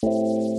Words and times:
Louis 0.00 0.57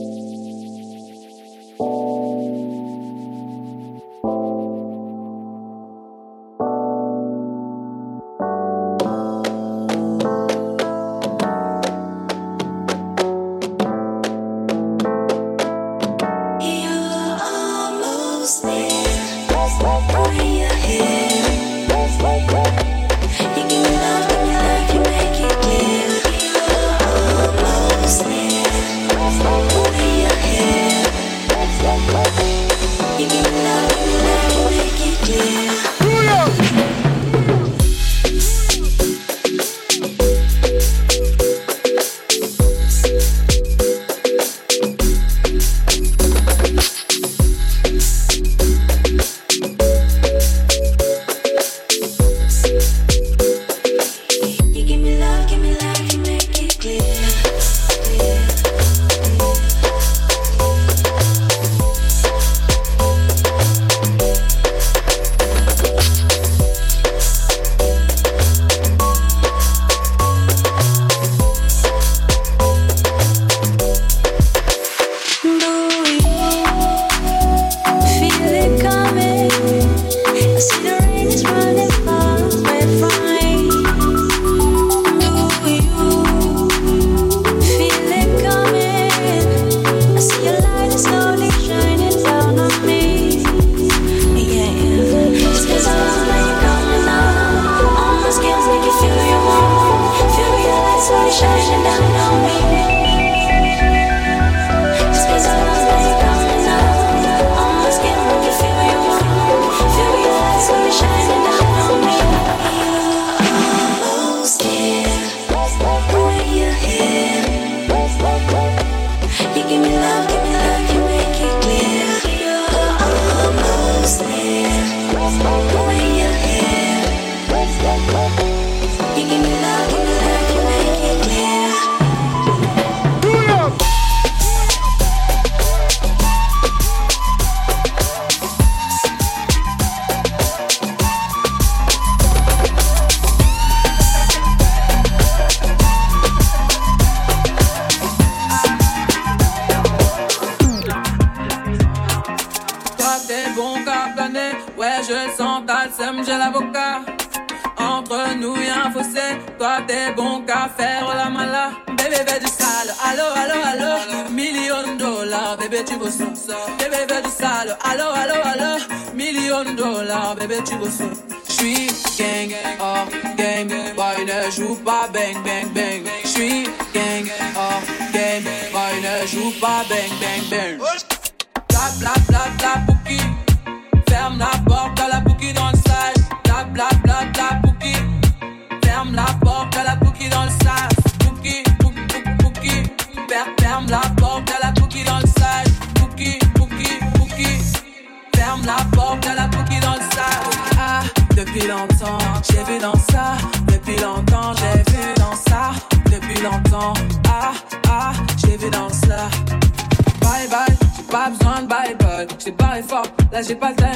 13 213.55 213.79
and 213.79 213.79
it's 213.79 213.88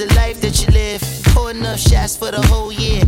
the 0.00 0.14
life 0.14 0.40
that 0.40 0.56
you 0.62 0.72
live. 0.72 1.02
Pour 1.34 1.50
enough 1.50 1.78
shots 1.78 2.16
for 2.16 2.30
the 2.30 2.40
whole 2.46 2.72
year. 2.72 3.02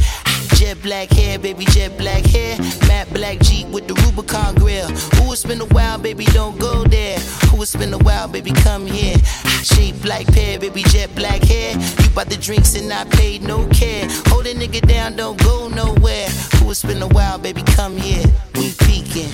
Jet 0.57 0.81
black 0.83 1.09
hair, 1.11 1.39
baby, 1.39 1.65
jet 1.67 1.97
black 1.97 2.23
hair. 2.25 2.59
Matte 2.87 3.09
black 3.15 3.39
Jeep 3.41 3.67
with 3.69 3.89
the 3.89 3.95
Rubicon 4.05 4.55
grill. 4.57 4.89
Who 5.17 5.33
it's 5.33 5.43
been 5.43 5.63
a 5.63 5.67
while, 5.67 5.99
baby, 5.99 6.27
don't 6.27 6.59
go 6.59 6.85
there. 6.85 7.19
Who 7.49 7.63
it's 7.63 7.75
been 7.75 7.95
a 7.95 7.99
while, 7.99 8.29
baby, 8.29 8.53
come 8.53 8.85
here. 8.87 9.17
Shape 9.63 10.05
like 10.05 10.27
pear, 10.35 10.59
baby, 10.59 10.83
jet 10.83 11.15
black 11.15 11.43
hair. 11.43 11.73
You 11.79 12.11
bought 12.11 12.29
the 12.29 12.37
drinks 12.37 12.75
and 12.75 12.93
I 12.93 13.05
paid 13.05 13.43
no 13.43 13.67
care. 13.69 14.07
Hold 14.27 14.47
a 14.47 14.55
nigga 14.55 14.87
down, 14.87 15.17
don't 15.17 15.43
go 15.43 15.69
nowhere. 15.69 16.29
Who 16.57 16.71
it's 16.71 16.83
been 16.85 17.01
a 17.01 17.09
while, 17.09 17.39
baby, 17.39 17.63
come 17.63 17.97
here. 17.97 18.25
We 18.55 18.71
peeking. 18.73 19.33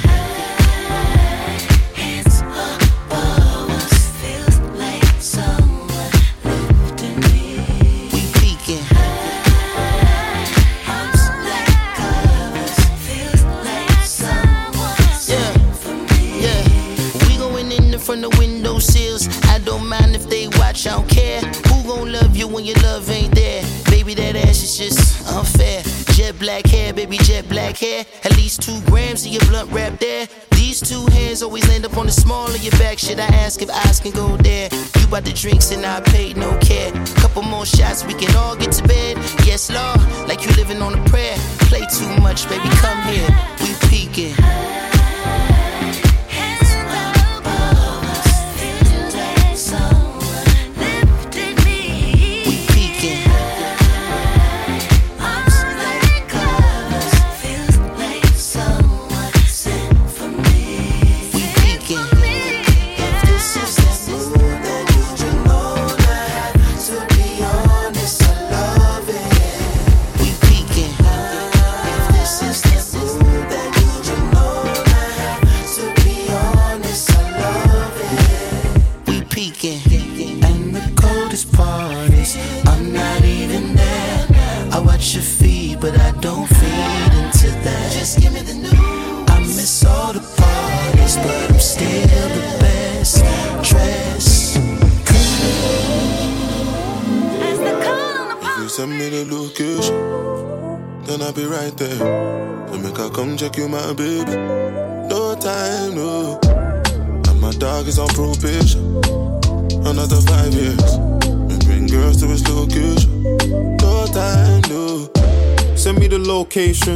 Black 26.38 26.66
hair, 26.66 26.92
baby, 26.92 27.18
jet 27.18 27.48
black 27.48 27.76
hair. 27.76 28.04
At 28.24 28.36
least 28.36 28.62
two 28.62 28.80
grams 28.86 29.26
of 29.26 29.32
your 29.32 29.44
blunt 29.46 29.72
wrap 29.72 29.98
there. 29.98 30.28
These 30.52 30.80
two 30.80 31.04
hands 31.06 31.42
always 31.42 31.66
land 31.68 31.84
up 31.84 31.96
on 31.96 32.06
the 32.06 32.12
small 32.12 32.46
of 32.46 32.62
your 32.62 32.72
back. 32.72 32.98
Should 32.98 33.18
I 33.18 33.26
ask 33.26 33.60
if 33.60 33.70
eyes 33.70 33.98
can 33.98 34.12
go 34.12 34.36
there? 34.36 34.68
You 35.00 35.06
bought 35.08 35.24
the 35.24 35.32
drinks 35.32 35.72
and 35.72 35.84
I 35.84 36.00
paid 36.00 36.36
no 36.36 36.56
care. 36.58 36.92
Couple 37.16 37.42
more 37.42 37.66
shots, 37.66 38.04
we 38.04 38.14
can 38.14 38.34
all 38.36 38.54
get 38.54 38.72
to 38.72 38.86
bed. 38.86 39.16
Yes, 39.44 39.70
Lord, 39.70 40.00
like 40.28 40.44
you 40.44 40.50
living 40.52 40.80
on 40.80 40.98
a 40.98 41.04
prayer. 41.08 41.36
Play 41.70 41.84
too 41.98 42.20
much, 42.22 42.48
baby, 42.48 42.68
come 42.80 43.02
here. 43.12 43.28
We 43.60 43.74
peeking. 43.88 44.87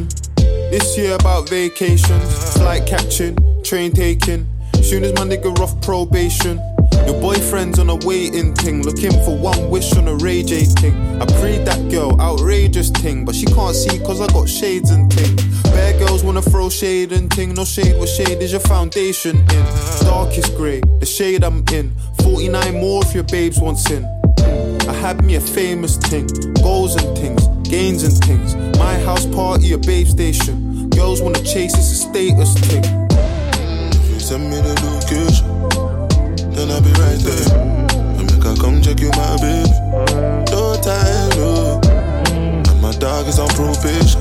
This 0.01 0.97
year 0.97 1.17
about 1.17 1.51
vacations. 1.51 2.55
Flight 2.55 2.87
catching, 2.87 3.37
train 3.63 3.93
taking. 3.93 4.47
Soon 4.83 5.05
as 5.05 5.13
my 5.13 5.21
nigga 5.21 5.59
off 5.59 5.79
probation. 5.83 6.59
Your 7.07 7.21
boyfriend's 7.21 7.79
on 7.79 7.91
a 7.91 7.97
waiting 8.07 8.55
thing, 8.55 8.83
looking 8.83 9.13
for 9.25 9.37
one 9.37 9.69
wish 9.69 9.95
on 9.97 10.09
a 10.09 10.15
Ray 10.17 10.45
J 10.45 10.65
thing. 10.65 10.95
I 11.21 11.27
prayed 11.41 11.67
that 11.67 11.91
girl, 11.91 12.19
outrageous 12.21 12.91
thing, 12.91 13.27
but 13.27 13.35
she 13.35 13.45
can't 13.45 13.77
see 13.77 13.99
cause 13.99 14.21
I 14.21 14.29
got 14.29 14.49
shades 14.49 14.91
and 14.91 15.13
thing. 15.13 15.37
Bad 15.65 15.99
girls 15.99 16.25
wanna 16.25 16.43
throw 16.43 16.71
shade 16.71 17.13
and 17.13 17.31
ting, 17.31 17.53
no 17.53 17.65
shade, 17.65 17.99
what 17.99 18.09
shade 18.09 18.41
is 18.41 18.53
your 18.53 18.61
foundation 18.61 19.37
in? 19.37 19.65
Darkest 20.05 20.57
grey, 20.57 20.81
the 21.01 21.07
shade 21.07 21.45
I'm 21.45 21.65
in. 21.73 21.93
49 22.23 22.81
more 22.81 23.03
if 23.05 23.15
your 23.15 23.25
babes 23.25 23.59
want 23.59 23.79
sin. 23.79 24.05
I 24.89 24.93
had 24.93 25.25
me 25.25 25.35
a 25.35 25.41
famous 25.41 25.97
thing, 25.97 26.27
goals 26.63 26.95
and 26.97 27.17
things, 27.19 27.42
gains 27.73 28.03
and 28.03 28.13
things. 28.25 28.55
My 28.77 28.99
house 28.99 29.25
party, 29.25 29.73
a 29.73 29.79
babe 29.79 30.07
station. 30.07 30.91
Girls 30.91 31.23
wanna 31.23 31.43
chase, 31.43 31.73
it's 31.73 31.91
a 31.91 32.01
status 32.07 32.53
thing. 32.53 32.85
If 33.97 34.11
you 34.11 34.21
send 34.21 34.51
me 34.51 34.57
the 34.61 34.75
location 34.85 35.49
then 36.53 36.71
I'll 36.71 36.83
be 36.83 36.93
right 37.01 37.19
there. 37.25 37.49
I 38.19 38.23
make 38.29 38.45
her 38.45 38.55
come 38.57 38.83
check 38.83 39.01
you, 39.01 39.09
my 39.17 39.37
baby. 39.41 39.73
No 40.53 40.77
time, 40.85 41.31
no. 41.41 41.81
And 42.69 42.83
my 42.83 42.93
dog 42.93 43.27
is 43.27 43.39
on 43.39 43.49
probation. 43.57 44.21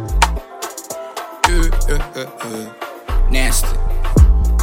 Jiggle. 1.51 2.73
Nasty. 3.29 3.67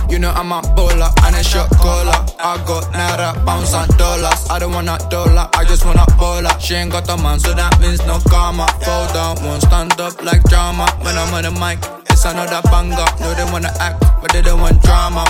You 0.08 0.18
know 0.18 0.30
I'm 0.30 0.52
a 0.52 0.62
bowler 0.74 1.10
and 1.24 1.36
a 1.36 1.44
shot 1.44 1.68
caller. 1.76 2.16
I 2.40 2.56
got 2.66 2.84
naira, 2.94 3.44
bounce 3.44 3.74
and 3.74 3.94
dollars. 3.98 4.48
I 4.48 4.58
don't 4.58 4.72
want 4.72 4.88
a 4.88 4.96
dollar, 5.10 5.48
I 5.52 5.64
just 5.64 5.84
want 5.84 5.98
a 5.98 6.06
baller. 6.16 6.58
She 6.60 6.74
ain't 6.74 6.90
got 6.90 7.08
a 7.10 7.16
man, 7.22 7.40
so 7.40 7.52
that 7.52 7.78
means 7.80 8.00
no 8.06 8.18
karma. 8.30 8.66
Fall 8.84 9.12
down, 9.12 9.36
won't 9.44 9.62
stand 9.62 10.00
up 10.00 10.22
like 10.24 10.42
drama. 10.44 10.86
When 11.02 11.16
I'm 11.18 11.34
on 11.34 11.42
the 11.42 11.50
mic, 11.50 11.78
it's 12.10 12.24
another 12.24 12.62
banger. 12.70 13.04
No, 13.20 13.34
they 13.34 13.44
wanna 13.52 13.72
act, 13.80 14.00
but 14.22 14.32
they 14.32 14.40
don't 14.40 14.60
want 14.60 14.82
drama. 14.82 15.24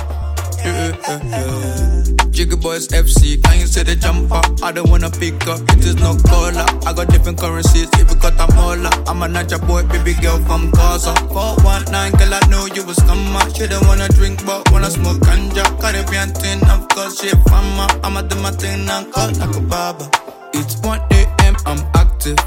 Jiggy 2.38 2.54
Boys 2.54 2.86
FC, 2.86 3.42
can 3.42 3.58
you 3.58 3.66
see 3.66 3.82
the 3.82 3.96
jumper? 3.96 4.40
I 4.62 4.70
don't 4.70 4.88
wanna 4.88 5.10
pick 5.10 5.44
up, 5.48 5.58
it 5.74 5.82
is 5.82 5.96
no 5.96 6.14
caller. 6.30 6.62
I 6.86 6.94
got 6.94 7.10
different 7.10 7.36
currencies, 7.36 7.90
if 7.98 8.08
you 8.08 8.14
got 8.14 8.38
a 8.38 8.46
molar. 8.54 8.94
I'm 9.10 9.22
a 9.22 9.26
Naija 9.26 9.58
boy, 9.66 9.82
baby 9.90 10.14
girl 10.22 10.38
from 10.46 10.70
Gaza. 10.70 11.18
419, 11.34 12.14
girl, 12.14 12.34
I 12.38 12.46
know 12.46 12.66
you 12.70 12.86
was 12.86 13.02
come 13.10 13.26
She 13.58 13.66
don't 13.66 13.84
wanna 13.88 14.06
drink, 14.14 14.46
but 14.46 14.70
wanna 14.70 14.88
smoke 14.88 15.18
ganja. 15.18 15.66
Caribbean 15.82 16.30
thing, 16.30 16.62
of 16.70 16.86
course, 16.94 17.18
she 17.18 17.26
a 17.30 17.36
farmer. 17.50 17.90
I'ma 18.06 18.22
do 18.22 18.36
my 18.38 18.52
thing 18.52 18.86
and 18.86 19.12
call 19.12 19.34
like 19.34 19.56
a 19.56 19.60
barber. 19.60 20.06
It's 20.54 20.78
1 20.78 20.94
a.m., 21.10 21.56
I'm 21.66 21.82
active. 21.98 22.38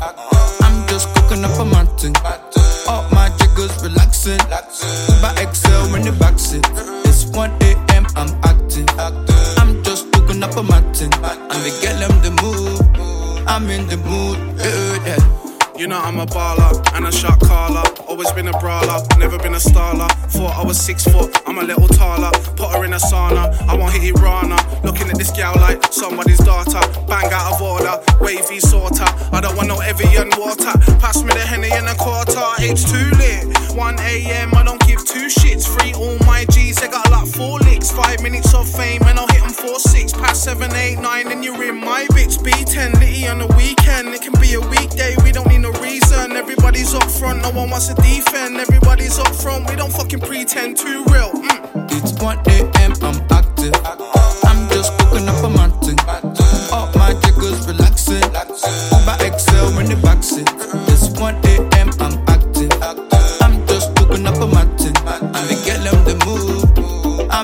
I'm 0.63 0.88
just 0.88 1.12
cooking 1.15 1.43
up 1.43 1.60
a 1.60 1.65
mountain. 1.65 2.15
All 2.88 3.03
my 3.12 3.27
jiggers 3.43 3.75
relaxing. 3.83 4.39
By 5.19 5.36
exit 5.36 5.67
the 6.00 6.15
backseat. 6.15 7.10
I'm 13.61 13.69
in 13.69 13.85
the 13.85 13.97
mood. 13.97 14.39
Yeah, 14.57 15.05
yeah. 15.05 15.77
You 15.77 15.85
know 15.85 15.99
I'm 15.99 16.17
a 16.17 16.25
baller 16.25 16.73
and 16.95 17.05
a 17.05 17.11
shot 17.11 17.39
caller. 17.39 17.83
Always 18.07 18.31
been 18.31 18.47
a 18.47 18.57
brawler, 18.57 19.05
never 19.19 19.37
been 19.37 19.53
a 19.53 19.59
starler. 19.59 20.07
Thought 20.33 20.57
I 20.57 20.65
was 20.65 20.79
six 20.79 21.03
foot, 21.03 21.29
I'm 21.45 21.59
a 21.59 21.63
little 21.63 21.87
taller. 21.87 22.31
Put 22.57 22.73
her 22.73 22.85
in 22.85 22.93
a 22.93 22.97
sauna, 22.97 23.53
I 23.69 23.75
won't 23.75 23.93
hit 23.93 24.03
it 24.03 24.19
rana. 24.19 24.57
Looking 24.83 25.09
at 25.11 25.17
this 25.19 25.29
gal 25.29 25.53
like 25.57 25.93
somebody's 25.93 26.39
daughter. 26.39 26.81
Bang 27.05 27.31
out 27.31 27.53
of 27.53 27.61
order, 27.61 28.01
wavy 28.19 28.59
sorter. 28.59 29.05
I 29.31 29.39
don't 29.39 29.55
want 29.55 29.67
no 29.67 29.79
Evian 29.79 30.31
water. 30.37 30.73
Pass 30.97 31.21
me 31.21 31.29
the 31.29 31.45
Henny 31.45 31.69
in 31.69 31.85
a 31.85 31.93
quarter, 31.93 32.41
it's 32.65 32.81
too 32.89 33.09
lit. 33.21 33.45
1 33.77 33.99
a.m. 33.99 34.55
I 34.55 34.63
don't 34.63 34.81
give 34.87 35.05
two 35.05 35.27
shits. 35.29 35.69
Free 35.69 35.93
all 35.93 36.17
my 36.25 36.45
G's, 36.49 36.77
they 36.77 36.87
got 36.87 37.10
four 37.41 37.60
licks. 37.60 37.91
Five 37.91 38.21
minutes 38.21 38.53
of 38.53 38.69
fame 38.69 39.01
and 39.07 39.17
I'll 39.17 39.27
hit 39.27 39.41
them 39.41 39.55
four 39.63 39.79
six. 39.79 40.13
Past 40.13 40.43
seven, 40.43 40.71
eight, 40.75 41.00
nine, 41.00 41.31
and 41.31 41.43
you're 41.43 41.63
in 41.63 41.77
my 41.79 42.05
bitch. 42.15 42.38
B10 42.45 42.93
litty 43.00 43.27
on 43.27 43.39
the 43.39 43.48
weekend. 43.57 44.13
It 44.15 44.21
can 44.21 44.36
be 44.39 44.53
a 44.53 44.62
weekday, 44.62 45.15
we 45.24 45.31
don't 45.31 45.48
need 45.48 45.63
no 45.69 45.71
reason. 45.88 46.33
Everybody's 46.33 46.93
up 46.93 47.10
front, 47.10 47.41
no 47.41 47.51
one 47.51 47.69
wants 47.69 47.88
to 47.88 47.95
defend. 47.95 48.57
Everybody's 48.57 49.17
up 49.17 49.33
front, 49.43 49.69
we 49.69 49.75
don't 49.75 49.91
fucking 49.91 50.21
pretend 50.21 50.77
too 50.77 51.03
real. 51.13 51.31
Mm. 51.31 51.89
It's 51.95 52.13
1 52.21 52.38
a.m., 52.55 52.93
I'm 53.01 53.19
active. 53.31 53.74
I'm 54.50 54.69
just 54.69 54.91
cooking 55.00 55.27
up 55.27 55.43
a 55.43 55.50
mountain. 55.50 56.40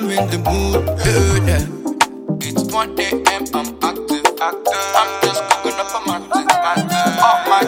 I'm 0.08 0.16
in 0.16 0.30
the 0.30 0.38
mood. 0.38 0.88
Yeah. 1.44 1.68
It's 2.40 2.72
1 2.72 2.98
a.m., 2.98 3.44
I'm 3.52 3.76
active. 3.84 4.24
active. 4.40 4.88
I'm 4.96 5.10
just 5.20 5.42
cooking 5.50 5.76
up 5.76 5.92
a 5.92 6.08
mountain. 6.08 6.48
All 7.20 7.44
my 7.44 7.67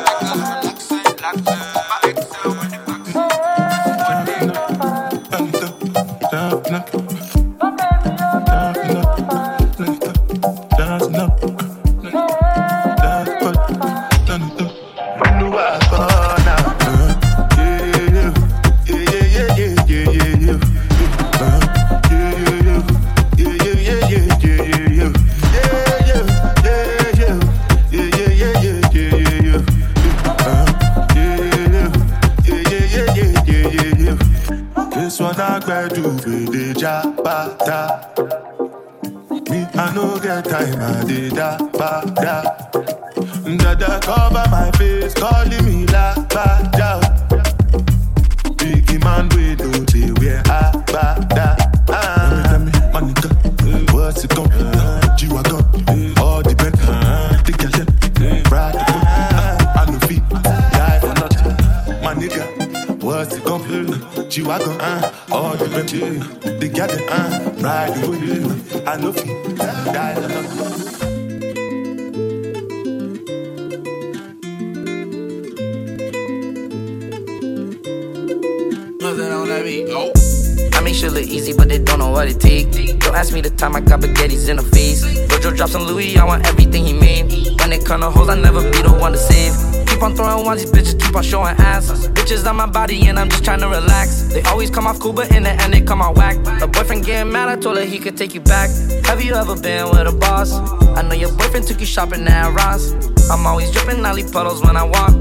time 83.61 83.77
I 83.77 83.81
got 83.81 84.01
baguettes 84.01 84.49
in 84.49 84.57
the 84.57 84.63
face. 84.63 85.05
Virgil 85.29 85.53
drops 85.53 85.75
on 85.75 85.85
Louis, 85.85 86.17
I 86.17 86.25
want 86.25 86.47
everything 86.47 86.83
he 86.83 86.95
made. 86.95 87.27
When 87.61 87.73
it 87.73 87.85
come 87.85 88.01
to 88.01 88.11
hoes, 88.11 88.31
I 88.31 88.35
never 88.35 88.63
be 88.63 88.81
the 88.81 88.91
one 88.91 89.13
to 89.13 89.19
save. 89.19 89.53
Keep 89.87 90.03
on 90.03 90.17
throwing 90.17 90.47
ones, 90.47 90.63
these 90.63 90.73
bitches 90.73 90.99
keep 90.99 91.15
on 91.15 91.23
showing 91.23 91.55
ass. 91.59 92.09
Bitches 92.09 92.49
on 92.49 92.57
my 92.57 92.65
body, 92.65 93.07
and 93.09 93.19
I'm 93.19 93.29
just 93.29 93.45
trying 93.45 93.61
to 93.61 93.69
relax. 93.69 94.33
They 94.33 94.41
always 94.45 94.71
come 94.71 94.87
off 94.87 94.99
cool, 94.99 95.13
but 95.13 95.31
in 95.37 95.43
the 95.43 95.51
end, 95.51 95.75
they 95.75 95.83
come 95.83 96.01
out 96.01 96.17
whack. 96.17 96.37
A 96.63 96.67
boyfriend 96.67 97.05
getting 97.05 97.31
mad, 97.31 97.51
I 97.51 97.57
told 97.57 97.77
her 97.77 97.85
he 97.85 97.99
could 97.99 98.17
take 98.17 98.35
you 98.35 98.41
back. 98.41 98.71
Have 99.05 99.23
you 99.23 99.35
ever 99.35 99.55
been 99.61 99.91
with 99.91 100.07
a 100.07 100.13
boss? 100.13 100.55
I 100.97 101.03
know 101.03 101.15
your 101.15 101.33
boyfriend 101.37 101.67
took 101.67 101.81
you 101.81 101.87
shopping 101.87 102.27
at 102.27 102.55
Ross. 102.55 102.93
I'm 103.31 103.47
always 103.47 103.71
dripping 103.73 104.01
Nelly 104.01 104.25
puddles 104.25 104.63
when 104.63 104.77
I 104.77 104.85
walk. 104.85 105.13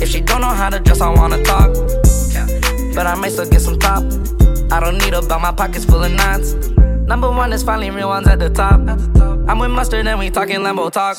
If 0.00 0.08
she 0.08 0.22
don't 0.22 0.40
know 0.40 0.48
how 0.48 0.70
to 0.70 0.80
dress, 0.80 1.02
I 1.02 1.10
wanna 1.10 1.42
talk 1.42 1.76
but 2.96 3.06
I 3.06 3.14
might 3.14 3.28
still 3.28 3.48
get 3.48 3.60
some 3.60 3.78
top. 3.78 4.02
I 4.72 4.80
don't 4.80 4.96
need 4.96 5.12
a 5.12 5.20
belt, 5.20 5.42
my 5.42 5.52
pockets 5.52 5.84
full 5.84 6.02
of 6.02 6.12
knots. 6.12 6.54
Number 7.06 7.30
one 7.30 7.52
is 7.52 7.62
finally 7.62 7.90
real 7.90 8.08
ones 8.08 8.26
at 8.26 8.40
the 8.40 8.50
top. 8.50 8.80
I'm 9.48 9.60
with 9.60 9.70
mustard 9.70 10.08
and 10.08 10.18
we 10.18 10.28
talking 10.28 10.56
Lambo 10.56 10.90
talk. 10.90 11.16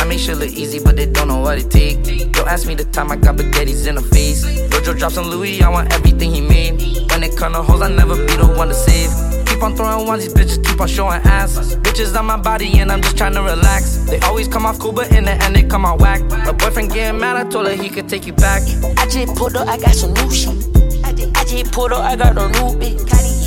I 0.00 0.04
make 0.04 0.18
shit 0.18 0.36
look 0.36 0.50
easy, 0.50 0.82
but 0.82 0.96
they 0.96 1.06
don't 1.06 1.28
know 1.28 1.38
what 1.38 1.58
it 1.58 1.70
take. 1.70 2.32
Don't 2.32 2.48
ask 2.48 2.66
me 2.66 2.74
the 2.74 2.84
time 2.84 3.12
I 3.12 3.16
got 3.16 3.36
baguettes 3.36 3.86
in 3.86 3.94
the 3.94 4.02
face. 4.02 4.42
Virgil 4.68 4.94
drops 4.94 5.16
on 5.16 5.28
Louis, 5.28 5.62
I 5.62 5.68
want 5.68 5.92
everything 5.92 6.34
he 6.34 6.40
made. 6.40 6.82
When 7.10 7.22
it 7.22 7.36
come 7.36 7.52
to 7.52 7.62
hoes, 7.62 7.82
I 7.82 7.88
never 7.88 8.16
be 8.16 8.34
the 8.34 8.52
one 8.56 8.66
to 8.68 8.74
save. 8.74 9.10
Keep 9.46 9.62
on 9.62 9.76
throwing 9.76 10.08
ones, 10.08 10.24
these 10.24 10.34
bitches 10.34 10.66
keep 10.66 10.80
on 10.80 10.88
showing 10.88 11.20
ass. 11.22 11.76
Bitches 11.76 12.18
on 12.18 12.26
my 12.26 12.36
body 12.36 12.80
and 12.80 12.90
I'm 12.90 13.00
just 13.00 13.16
trying 13.16 13.34
to 13.34 13.42
relax. 13.42 13.98
They 14.10 14.18
always 14.20 14.48
come 14.48 14.66
off 14.66 14.80
cool, 14.80 14.92
but 14.92 15.12
in 15.12 15.24
the 15.24 15.32
end 15.44 15.54
they 15.54 15.62
come 15.62 15.86
out 15.86 16.00
whack. 16.00 16.20
A 16.48 16.52
boyfriend 16.52 16.92
getting 16.92 17.20
mad, 17.20 17.36
I 17.36 17.48
told 17.48 17.68
her 17.68 17.74
he 17.74 17.90
could 17.90 18.08
take 18.08 18.26
you 18.26 18.32
back. 18.32 18.62
I 18.98 19.06
just 19.06 19.36
pulled 19.36 19.54
up, 19.54 19.68
I 19.68 19.78
got 19.78 19.94
some 19.94 20.14
new 20.14 20.30
shit. 20.32 20.56
I 21.04 21.44
just 21.44 21.70
pulled 21.70 21.92
up, 21.92 22.02
I 22.02 22.16
got 22.16 22.36
a 22.36 22.48
new 22.48 22.74
bitch. 22.76 23.39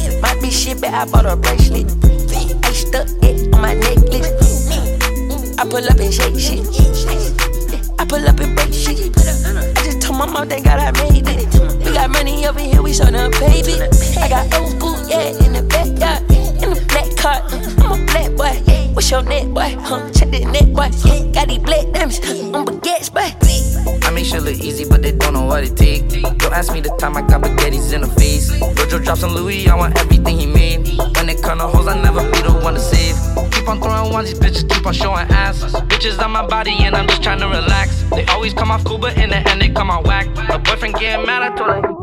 Bitch 0.43 0.65
shit, 0.65 0.81
but 0.81 0.93
I 0.93 1.05
bought 1.05 1.25
a 1.25 1.37
bracelet. 1.37 1.87
I 2.65 2.73
stuck 2.73 3.07
it 3.23 3.53
on 3.55 3.61
my 3.61 3.73
necklace. 3.75 4.67
I 5.57 5.63
pull 5.63 5.85
up 5.85 5.97
and 5.97 6.13
shake 6.13 6.37
shit. 6.37 6.67
I 7.97 8.03
pull 8.03 8.27
up 8.27 8.37
and 8.41 8.53
break 8.53 8.73
shit. 8.73 9.15
I 9.17 9.81
just 9.85 10.01
told 10.01 10.19
my 10.19 10.25
mom, 10.25 10.49
thank 10.49 10.65
God 10.65 10.79
I 10.79 10.91
made 11.03 11.23
it. 11.29 11.85
We 11.85 11.93
got 11.93 12.09
money 12.09 12.45
over 12.45 12.59
here, 12.59 12.81
we 12.81 12.91
show 12.91 13.05
them 13.05 13.31
baby. 13.39 13.79
I 14.19 14.27
got 14.27 14.53
old 14.59 14.71
school, 14.71 14.99
yeah, 15.07 15.31
in 15.45 15.53
the 15.53 15.63
backyard. 15.63 16.21
In 16.61 16.71
the 16.71 16.83
black 16.89 17.15
car, 17.15 17.39
I'm 17.81 18.01
a 18.01 18.05
black 18.05 18.35
boy. 18.35 18.82
What's 18.93 19.09
your 19.09 19.23
net, 19.23 19.51
boy? 19.51 19.75
Huh? 19.79 20.11
Check 20.11 20.29
the 20.29 20.45
net, 20.45 20.71
boy. 20.71 20.89
Got 21.33 21.47
these 21.47 21.57
black 21.57 21.91
diamonds 21.91 22.19
on 22.53 22.65
baguettes, 22.65 23.11
boy. 23.11 23.25
I 24.05 24.11
make 24.11 24.25
shit 24.25 24.43
look 24.43 24.55
easy, 24.55 24.85
but 24.87 25.01
they 25.01 25.11
don't 25.11 25.33
know 25.33 25.45
what 25.45 25.63
it 25.63 25.75
take. 25.75 26.07
Don't 26.37 26.53
ask 26.53 26.71
me 26.71 26.79
the 26.79 26.95
time 26.99 27.17
I 27.17 27.21
got 27.21 27.41
baguettes 27.41 27.91
in 27.91 28.01
the 28.01 28.07
face. 28.07 28.51
Virgil 28.75 28.99
drops 28.99 29.23
on 29.23 29.33
Louis, 29.33 29.67
I 29.67 29.75
want 29.75 29.97
everything 29.99 30.37
he 30.37 30.45
made. 30.45 30.87
When 31.17 31.27
it 31.27 31.41
come 31.41 31.57
to 31.57 31.67
hoes, 31.67 31.87
I 31.87 31.99
never 31.99 32.21
be 32.31 32.41
the 32.43 32.53
one 32.63 32.75
to 32.75 32.79
save. 32.79 33.15
Keep 33.51 33.67
on 33.67 33.81
throwing 33.81 34.13
ones, 34.13 34.29
these 34.29 34.39
bitches 34.39 34.69
keep 34.69 34.85
on 34.85 34.93
showing 34.93 35.27
ass. 35.31 35.63
Bitches 35.89 36.23
on 36.23 36.29
my 36.29 36.45
body 36.45 36.75
and 36.79 36.95
I'm 36.95 37.07
just 37.07 37.23
trying 37.23 37.39
to 37.39 37.47
relax. 37.47 38.03
They 38.11 38.25
always 38.25 38.53
come 38.53 38.69
off 38.69 38.83
cool, 38.83 38.99
but 38.99 39.17
in 39.17 39.31
the 39.31 39.37
end 39.49 39.59
they 39.59 39.69
come 39.69 39.89
out 39.89 40.05
whack. 40.05 40.27
A 40.49 40.59
boyfriend 40.59 40.93
getting 40.95 41.25
mad, 41.25 41.41
I 41.41 41.55
told 41.55 41.83
her. 41.83 42.02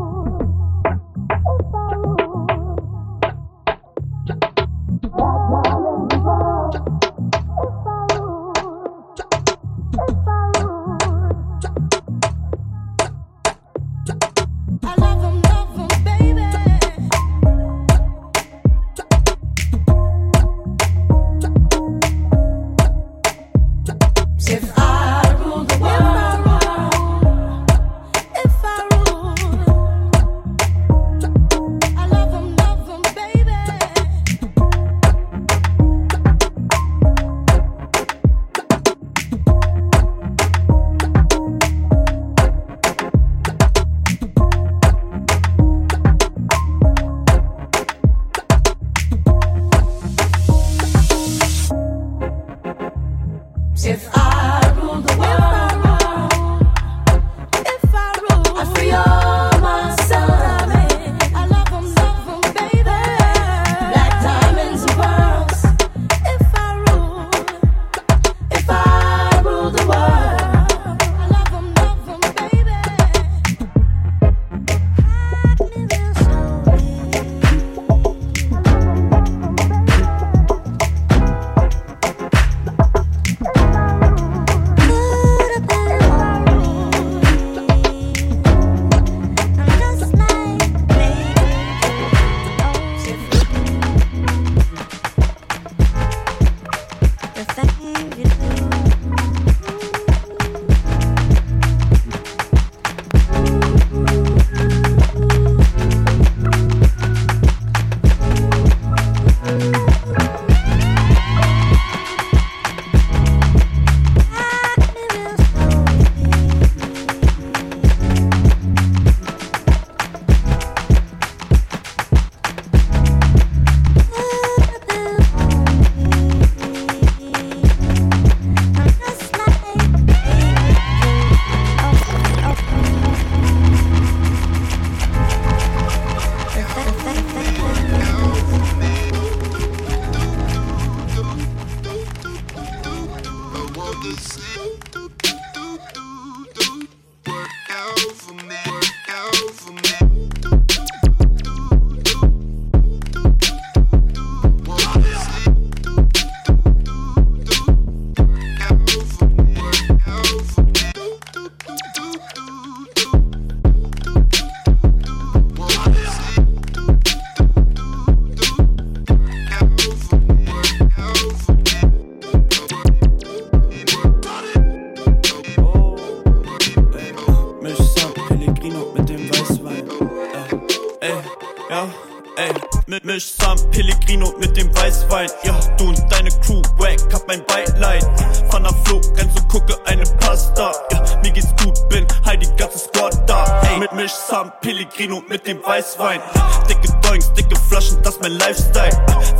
mit 183.03 183.13
Misch, 183.15 183.33
Sam, 183.37 183.57
Pellegrino 183.71 184.33
mit 184.39 184.55
dem 184.57 184.73
Weißwein. 184.75 185.29
Ja, 185.43 185.59
du 185.77 185.89
und 185.89 185.99
deine 186.09 186.29
Crew, 186.41 186.61
wack, 186.77 186.99
hab 187.13 187.27
mein 187.27 187.43
Beileid. 187.45 188.03
Van 188.51 188.63
der 188.63 188.73
Flo, 188.85 188.99
ganz 189.15 189.35
und 189.39 189.47
gucke 189.47 189.77
eine 189.85 190.03
Pasta. 190.19 190.71
Ja, 190.91 191.03
mir 191.21 191.31
geht's 191.31 191.53
gut, 191.63 191.77
bin, 191.89 192.05
Heidi, 192.25 192.47
die 192.47 192.55
ganze 192.55 192.79
Squad 192.79 193.17
da. 193.27 193.61
Ey, 193.69 193.79
mit 193.79 193.91
mich 193.93 194.11
Sam, 194.11 194.51
Pellegrino 194.61 195.23
mit 195.27 195.45
dem 195.47 195.63
Weißwein. 195.63 196.21
Dicke 196.69 196.90
Doings, 197.11 197.33
dicke 197.33 197.57
Flaschen, 197.67 198.01
das 198.03 198.17
mein 198.21 198.31
Lifestyle. 198.37 198.91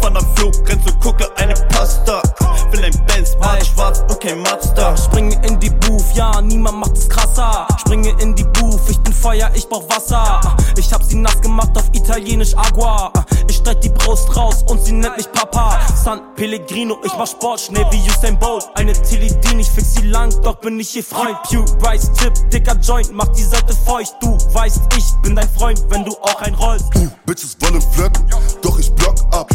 Von 0.01 0.17
am 0.17 0.25
Flug, 0.35 0.53
renn 0.67 0.81
so 0.85 0.93
gucke 0.95 1.25
eine 1.37 1.53
Pasta. 1.69 2.21
Will 2.69 2.83
ein 2.83 3.05
Benz, 3.05 3.37
mal 3.39 3.63
schwarz 3.63 4.03
und 4.09 4.19
kein 4.19 4.41
Mazda. 4.41 4.97
Springe 4.97 5.39
in 5.47 5.57
die 5.57 5.69
Booth, 5.69 6.03
ja, 6.13 6.41
niemand 6.41 6.79
macht 6.79 6.97
es 6.97 7.07
krasser. 7.07 7.65
Springe 7.79 8.13
in 8.19 8.35
die 8.35 8.43
Booth, 8.43 8.81
ich 8.89 8.99
bin 8.99 9.13
Feuer, 9.13 9.49
ich 9.53 9.69
brauch 9.69 9.87
Wasser. 9.89 10.41
Ich 10.77 10.91
hab 10.91 11.01
sie 11.01 11.15
nass 11.15 11.39
gemacht 11.39 11.69
auf 11.77 11.85
Italienisch 11.93 12.57
Agua. 12.57 13.13
Ich 13.47 13.55
streck 13.55 13.79
die 13.79 13.89
Brust 13.89 14.35
raus 14.35 14.65
und 14.67 14.83
sie 14.83 14.91
nennt 14.91 15.15
mich 15.15 15.31
Papa. 15.31 15.79
San 16.03 16.35
Pellegrino, 16.35 16.97
ich 17.05 17.13
mach 17.17 17.27
Sport, 17.27 17.61
schnell 17.61 17.85
wie 17.91 18.01
Usain 18.09 18.37
Bolt. 18.37 18.67
Eine 18.75 18.91
Tilidin, 18.93 19.59
ich 19.59 19.69
fix 19.69 19.95
sie 19.95 20.07
lang, 20.07 20.29
doch 20.41 20.55
bin 20.55 20.77
ich 20.77 20.93
ihr 20.95 21.03
Freund. 21.03 21.37
Pew, 21.49 21.63
Rice, 21.85 22.11
Tip, 22.13 22.33
dicker 22.49 22.75
Joint, 22.81 23.13
mach 23.13 23.27
die 23.29 23.43
Seite 23.43 23.73
feucht. 23.85 24.15
Du 24.21 24.37
weißt, 24.53 24.81
ich 24.97 25.05
bin 25.21 25.37
dein 25.37 25.49
Freund, 25.49 25.81
wenn 25.89 26.03
du 26.03 26.11
auch 26.21 26.41
ein 26.41 26.53
rollst. 26.55 26.93
Du, 26.93 27.09
Bitches 27.25 27.57
wollen 27.61 27.81
flirten, 27.81 28.23
doch 28.61 28.79
ich 28.79 28.91
block 28.93 29.15
ab. 29.31 29.49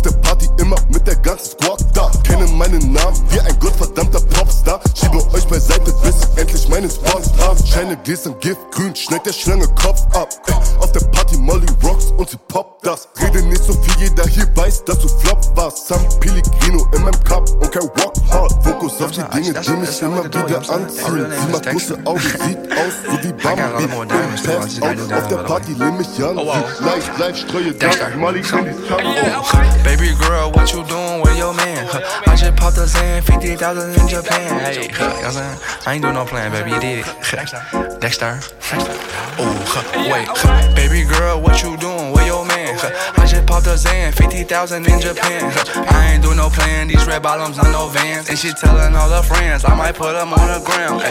Auf 0.00 0.12
der 0.12 0.18
Party 0.20 0.48
immer 0.56 0.76
mit 0.88 1.06
der 1.06 1.16
ganzen 1.16 1.58
Squad 1.58 1.84
da. 1.92 2.10
Kenne 2.24 2.46
meinen 2.46 2.90
Namen 2.90 3.22
wie 3.28 3.40
ein 3.40 3.58
gottverdammter 3.58 4.20
Popstar. 4.20 4.80
Schiebe 4.98 5.18
euch 5.34 5.46
beiseite, 5.46 5.92
bis 6.02 6.14
ich 6.24 6.40
endlich 6.40 6.68
meinen 6.70 6.88
Sponsor 6.88 7.36
hab. 7.38 7.58
Scheine 7.68 7.98
Gläsern 7.98 8.34
Giftgrün, 8.40 8.96
schneid 8.96 9.26
der 9.26 9.34
Schlange 9.34 9.68
Kopf 9.74 10.00
ab. 10.16 10.30
Auf 10.78 10.90
der 10.92 11.00
Party 11.00 11.36
Molly 11.36 11.66
rocks 11.82 12.06
und 12.16 12.30
sie 12.30 12.38
poppt 12.48 12.86
das. 12.86 13.08
Rede 13.20 13.42
nicht 13.42 13.62
so 13.62 13.74
viel, 13.74 14.08
jeder 14.08 14.26
hier 14.26 14.48
weiß, 14.56 14.86
dass 14.86 15.00
du 15.00 15.08
flop 15.08 15.38
warst. 15.54 15.88
San 15.88 16.00
Pellegrino 16.18 16.88
in 16.94 17.02
meinem 17.02 17.24
Cup 17.24 17.50
und 17.60 17.70
kein 17.70 17.82
Walk 17.82 18.14
hard. 18.30 18.54
Fokus 18.64 19.02
auf 19.02 19.10
die 19.10 19.20
Dinge, 19.34 19.60
die 19.60 19.70
mich 19.72 20.00
immer 20.00 20.24
wieder 20.24 20.58
anziehen. 20.70 21.26
Sie 21.30 21.52
macht 21.52 21.66
große 21.66 21.98
Augen, 22.06 22.20
sieht 22.20 22.72
aus 22.72 22.94
so 23.04 23.22
wie 23.22 23.32
Bambi. 23.34 23.84
Auf, 23.84 25.18
auf 25.18 25.28
der 25.28 25.36
Party 25.36 25.72
lehn 25.74 25.96
mich 25.98 26.08
an. 26.24 26.38
Sie 26.38 26.84
leicht, 26.84 27.18
leicht, 27.18 27.38
streue 27.50 27.74
da. 27.74 27.90
Molly 28.16 28.40
in 28.40 28.64
die 28.64 28.88
Tongue. 28.88 29.89
Baby 29.90 30.14
girl, 30.14 30.52
what 30.52 30.72
you 30.72 30.84
doing 30.84 31.20
with 31.20 31.36
your 31.36 31.52
man? 31.52 31.84
Huh, 31.90 32.22
I 32.30 32.36
just 32.36 32.54
popped 32.54 32.76
a 32.76 32.86
Xan, 32.86 33.24
50,000 33.24 34.00
in 34.00 34.06
Japan. 34.06 34.60
Hey, 34.60 34.86
you 34.86 34.88
know 34.94 35.10
what 35.10 35.24
I'm 35.24 35.32
saying? 35.32 35.58
I 35.84 35.94
ain't 35.94 36.02
doing 36.02 36.14
no 36.14 36.24
plan, 36.24 36.52
baby, 36.52 36.70
you 36.70 36.80
did. 36.80 37.04
Huh, 37.04 37.98
Dexter. 37.98 38.38
Oh, 39.42 40.08
wait. 40.12 40.28
Huh, 40.30 40.74
baby 40.76 41.02
girl, 41.02 41.40
what 41.40 41.60
you 41.64 41.76
doing 41.76 42.12
with 42.12 42.24
your 42.24 42.46
man? 42.46 42.78
Huh, 42.78 42.94
I 43.20 43.26
just 43.26 43.44
popped 43.46 43.66
a 43.66 43.74
Xan, 43.74 44.14
50,000 44.14 44.86
in 44.86 45.00
Japan. 45.00 45.50
I 45.90 46.12
ain't 46.14 46.22
doing 46.22 46.36
no 46.36 46.50
plan, 46.50 46.86
these 46.86 47.04
red 47.06 47.24
bottoms 47.24 47.58
on 47.58 47.72
no 47.72 47.88
vans. 47.88 48.28
And 48.30 48.38
she 48.38 48.52
telling 48.52 48.94
all 48.94 49.10
her 49.10 49.22
friends, 49.22 49.64
I 49.64 49.74
might 49.74 49.96
put 49.96 50.12
them 50.12 50.32
on 50.32 50.46
the 50.54 50.62
ground. 50.64 51.02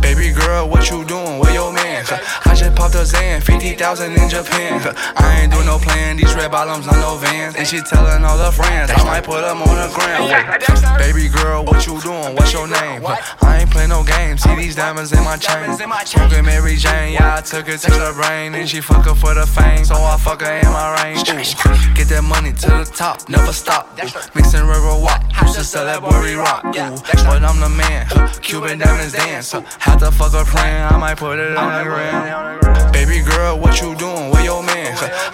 Baby 0.00 0.30
girl, 0.30 0.68
what 0.68 0.88
you 0.90 1.04
doing 1.04 1.40
with 1.40 1.52
your 1.52 1.72
man? 1.72 2.04
I 2.46 2.54
just 2.54 2.76
popped 2.76 2.94
a 2.94 3.02
Xan, 3.02 3.42
50,000 3.42 4.12
in 4.14 4.28
Japan. 4.28 4.80
I 5.16 5.40
ain't 5.42 5.52
doing 5.52 5.66
no 5.66 5.78
plan, 5.78 6.16
these 6.16 6.34
red 6.34 6.52
bottoms 6.52 6.86
on 6.86 7.00
no 7.00 7.16
vans. 7.16 7.56
And 7.56 7.66
she 7.66 7.80
telling 7.80 8.11
all 8.20 8.38
her 8.38 8.52
friends, 8.52 8.90
I 8.90 9.02
might 9.04 9.24
put 9.24 9.40
them 9.40 9.62
on 9.62 9.76
the 9.76 9.88
ground. 9.94 10.98
Baby 10.98 11.28
girl, 11.28 11.64
what 11.64 11.86
you 11.86 12.00
doing? 12.00 12.36
What's 12.36 12.52
your 12.52 12.68
name? 12.68 13.02
I 13.06 13.58
ain't 13.60 13.70
play 13.70 13.86
no 13.86 14.04
games. 14.04 14.42
See 14.42 14.54
these 14.56 14.76
diamonds 14.76 15.12
in 15.12 15.24
my 15.24 15.36
chain. 15.36 15.72
Smoking 16.04 16.44
Mary 16.44 16.76
Jane, 16.76 17.14
yeah, 17.14 17.36
I 17.38 17.40
took 17.40 17.66
her 17.66 17.76
to 17.76 17.90
the 17.90 18.12
brain. 18.14 18.54
And 18.54 18.68
she 18.68 18.80
fuck 18.80 19.04
her 19.06 19.14
for 19.14 19.34
the 19.34 19.46
fame, 19.46 19.84
so 19.84 19.94
I 19.94 20.16
fuck 20.18 20.42
her 20.42 20.52
in 20.58 20.66
my 20.66 21.02
range. 21.02 21.28
Ooh, 21.28 21.94
get 21.94 22.08
that 22.08 22.22
money 22.22 22.52
to 22.52 22.66
the 22.66 22.84
top, 22.84 23.28
never 23.28 23.52
stop. 23.52 23.88
Ooh, 23.98 24.08
mixing 24.34 24.66
river 24.66 24.94
walk, 25.00 25.22
used 25.42 25.54
to 25.56 25.64
sell 25.64 25.84
that 25.84 26.02
worry 26.02 26.34
rock. 26.34 26.64
Ooh, 26.66 26.96
but 27.24 27.42
I'm 27.42 27.60
the 27.60 27.68
man, 27.68 28.06
Cuban 28.42 28.78
diamonds 28.78 29.14
dance. 29.14 29.52
Had 29.52 29.98
to 29.98 30.10
fuck 30.10 30.32
her 30.32 30.44
friend, 30.44 30.94
I 30.94 30.98
might 30.98 31.16
put 31.16 31.38
it 31.38 31.56
on 31.56 31.84
the 31.84 31.90
ground. 31.90 32.92
Baby 32.92 33.22
girl, 33.22 33.58
what 33.58 33.80
you 33.80 33.94
doing? 33.96 34.30
Where 34.30 34.44
your 34.44 34.62
man? 34.62 34.71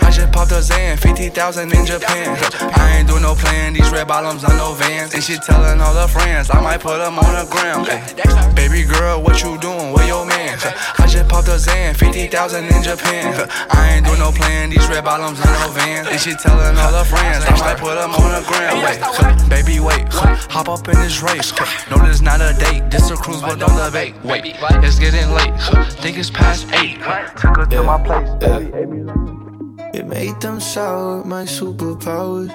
I 0.03 0.11
just 0.11 0.33
popped 0.33 0.53
a 0.53 0.61
Xan, 0.61 0.99
50,000 0.99 1.73
in 1.75 1.87
Japan. 1.87 2.37
I 2.77 2.99
ain't 2.99 3.09
do 3.09 3.19
no 3.21 3.35
plan, 3.35 3.73
these 3.73 3.91
red 3.91 4.09
bottoms 4.09 4.45
on 4.45 4.57
no 4.57 4.75
vans. 4.75 5.15
And 5.15 5.23
she 5.23 5.37
telling 5.39 5.81
all 5.81 5.95
her 5.95 6.09
friends, 6.09 6.51
I 6.51 6.61
might 6.61 6.81
put 6.81 6.99
them 6.99 7.19
on 7.19 7.33
the 7.35 7.51
ground. 7.51 7.89
Ay. 7.89 8.53
Baby 8.55 8.85
girl, 8.85 9.23
what 9.23 9.43
you 9.43 9.59
doing? 9.59 9.93
Where 9.93 10.07
your 10.07 10.27
man? 10.27 10.59
I 10.99 11.07
just 11.07 11.29
popped 11.29 11.49
a 11.49 11.53
Xan, 11.53 11.97
50,000 11.97 12.65
in 12.65 12.83
Japan. 12.83 13.49
I 13.71 13.95
ain't 13.95 14.07
do 14.07 14.17
no 14.17 14.33
plan, 14.33 14.71
these 14.71 14.87
red 14.89 15.05
bottoms 15.05 15.41
on 15.41 15.53
no 15.61 15.71
vans. 15.71 16.09
And 16.09 16.21
she 16.21 16.35
telling 16.35 16.77
all 16.77 16.93
her 16.93 17.05
friends, 17.05 17.45
I 17.47 17.57
might 17.61 17.79
put 17.79 17.95
them 17.95 18.13
on 18.13 18.31
the 18.35 18.47
ground. 18.49 18.83
Wait, 18.83 19.49
baby, 19.49 19.81
wait, 19.81 20.07
hop 20.51 20.69
up 20.69 20.89
in 20.89 20.95
this 20.95 21.23
race. 21.23 21.53
No, 21.91 21.99
this 21.99 22.21
not 22.21 22.41
a 22.41 22.55
date, 22.59 22.91
this 22.91 23.11
a 23.11 23.17
cruise, 23.17 23.41
but 23.41 23.59
don't 23.59 23.77
debate. 23.77 24.15
Wait, 24.25 24.57
it's 24.85 24.99
getting 24.99 25.31
late, 25.33 25.55
think 26.03 26.19
it's 26.19 26.31
past 26.31 26.67
eight. 26.73 26.99
Took 27.37 27.57
her 27.57 27.67
to 27.67 27.83
my 27.83 28.03
place, 28.03 28.31
baby. 28.41 29.48
It 29.95 30.07
made 30.07 30.41
them 30.41 30.61
sour, 30.61 31.25
my 31.25 31.45
superpowers. 31.45 32.53